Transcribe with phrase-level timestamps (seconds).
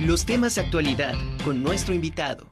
[0.00, 1.14] Los temas de actualidad
[1.44, 2.48] con nuestro invitado.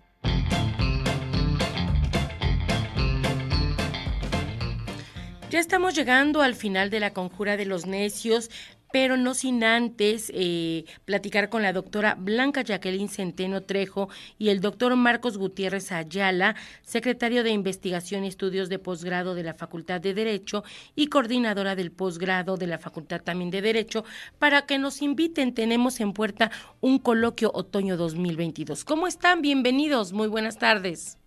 [5.48, 8.50] Ya estamos llegando al final de la conjura de los necios,
[8.96, 14.08] pero no sin antes eh, platicar con la doctora Blanca Jacqueline Centeno Trejo
[14.38, 19.52] y el doctor Marcos Gutiérrez Ayala, secretario de Investigación y Estudios de Posgrado de la
[19.52, 24.02] Facultad de Derecho y coordinadora del posgrado de la Facultad también de Derecho,
[24.38, 25.52] para que nos inviten.
[25.52, 26.50] Tenemos en puerta
[26.80, 28.82] un coloquio otoño 2022.
[28.86, 29.42] ¿Cómo están?
[29.42, 30.14] Bienvenidos.
[30.14, 31.18] Muy buenas tardes.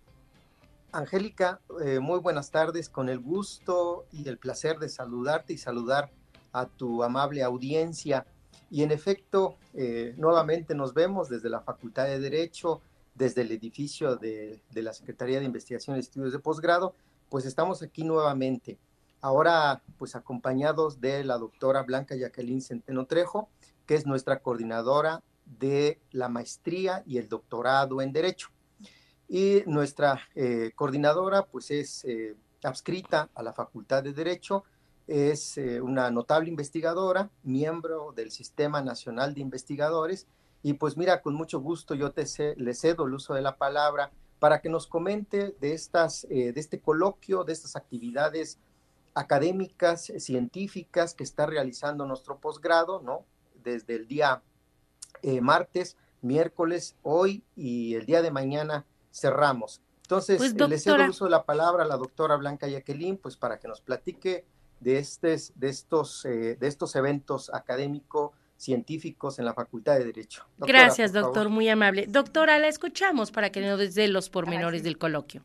[0.90, 6.10] Angélica, eh, muy buenas tardes, con el gusto y el placer de saludarte y saludar
[6.52, 8.26] a tu amable audiencia.
[8.70, 12.82] Y en efecto, eh, nuevamente nos vemos desde la Facultad de Derecho,
[13.14, 16.94] desde el edificio de, la Secretaría de Investigación y Estudios de Posgrado,
[17.28, 18.78] pues estamos aquí nuevamente.
[19.20, 23.50] Ahora, pues acompañados de la doctora Blanca Jacqueline Centeno Trejo,
[23.86, 28.48] que es nuestra coordinadora de la maestría y el doctorado en Derecho.
[29.28, 34.64] Y nuestra eh, coordinadora pues es eh, adscrita a la Facultad de Derecho,
[35.10, 40.26] es eh, una notable investigadora, miembro del Sistema Nacional de Investigadores,
[40.62, 42.24] y pues mira, con mucho gusto yo te
[42.56, 46.80] le cedo el uso de la palabra para que nos comente de, estas, de este
[46.80, 48.58] coloquio, de estas actividades
[49.14, 53.24] académicas, científicas que está realizando nuestro posgrado, ¿no?
[53.64, 54.42] Desde el día
[55.40, 59.80] martes, miércoles, hoy y el día de mañana cerramos.
[60.02, 63.36] Entonces, pues, le cedo el uso de la palabra a la doctora Blanca Jacqueline, pues
[63.36, 64.44] para que nos platique
[64.80, 70.44] de, estes, de, estos, eh, de estos eventos académicos científicos en la Facultad de Derecho.
[70.58, 72.06] Gracias, doctor, muy amable.
[72.06, 75.42] Doctora, la escuchamos para que nos dé los pormenores del coloquio.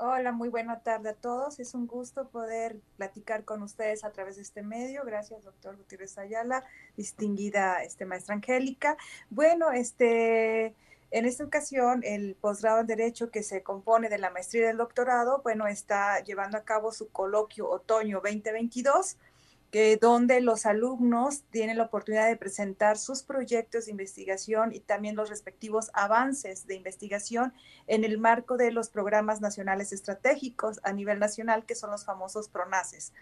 [0.00, 1.58] Hola, muy buena tarde a todos.
[1.58, 5.02] Es un gusto poder platicar con ustedes a través de este medio.
[5.04, 6.64] Gracias, doctor Gutiérrez Ayala,
[6.96, 8.96] distinguida este, maestra Angélica.
[9.30, 10.74] Bueno, este,
[11.10, 15.40] en esta ocasión, el posgrado en Derecho que se compone de la maestría del doctorado,
[15.42, 19.16] bueno, está llevando a cabo su coloquio otoño 2022,
[19.70, 25.16] que, donde los alumnos tienen la oportunidad de presentar sus proyectos de investigación y también
[25.16, 27.54] los respectivos avances de investigación
[27.86, 32.48] en el marco de los programas nacionales estratégicos a nivel nacional, que son los famosos
[32.48, 33.14] PRONACES.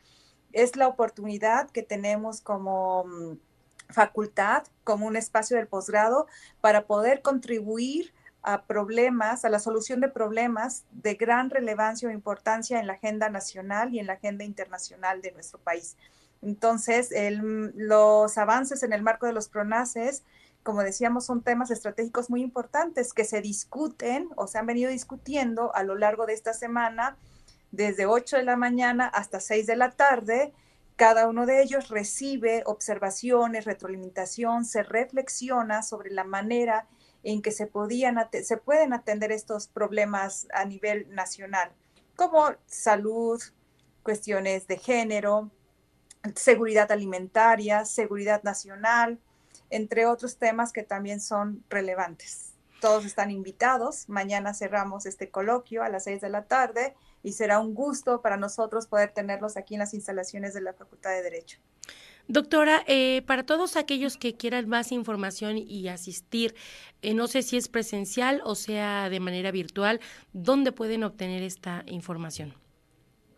[0.53, 3.37] Es la oportunidad que tenemos como mm,
[3.89, 6.27] facultad como un espacio del posgrado
[6.61, 12.79] para poder contribuir a problemas, a la solución de problemas de gran relevancia o importancia
[12.79, 15.97] en la agenda nacional y en la agenda internacional de nuestro país.
[16.43, 17.11] Entonces,
[17.75, 20.23] los avances en el marco de los PRONACES,
[20.63, 25.75] como decíamos, son temas estratégicos muy importantes que se discuten o se han venido discutiendo
[25.75, 27.17] a lo largo de esta semana,
[27.73, 30.53] desde 8 de la mañana hasta 6 de la tarde,
[30.97, 36.89] cada uno de ellos recibe observaciones, retroalimentación, se reflexiona sobre la manera
[37.23, 41.71] en que se, podían, se pueden atender estos problemas a nivel nacional,
[42.17, 43.43] como salud,
[44.03, 45.51] cuestiones de género,
[46.34, 49.21] seguridad alimentaria, seguridad nacional,
[49.69, 52.56] entre otros temas que también son relevantes.
[52.81, 54.09] Todos están invitados.
[54.09, 58.37] Mañana cerramos este coloquio a las seis de la tarde y será un gusto para
[58.37, 61.59] nosotros poder tenerlos aquí en las instalaciones de la Facultad de Derecho.
[62.29, 66.57] Doctora, eh, para todos aquellos que quieran más información y asistir,
[67.03, 70.01] eh, no sé si es presencial o sea de manera virtual,
[70.33, 72.55] ¿dónde pueden obtener esta información?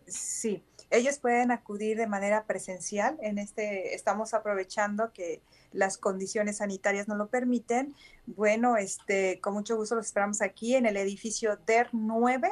[0.06, 3.18] Sí, ellos pueden acudir de manera presencial.
[3.20, 7.94] En este estamos aprovechando que las condiciones sanitarias no lo permiten.
[8.26, 12.50] Bueno, este, con mucho gusto los esperamos aquí en el edificio DER 9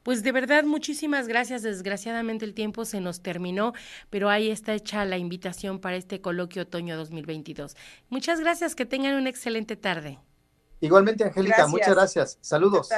[0.02, 1.62] pues de verdad, muchísimas gracias.
[1.62, 3.74] Desgraciadamente el tiempo se nos terminó,
[4.08, 7.76] pero ahí está hecha la invitación para este coloquio otoño 2022.
[8.08, 10.18] Muchas gracias, que tengan una excelente tarde.
[10.80, 12.38] Igualmente, Angélica, muchas gracias.
[12.40, 12.88] Saludos.